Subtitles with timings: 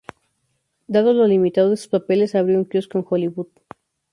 [0.87, 3.49] Dado lo limitado de sus papeles, abrió un kiosko en Hollywood.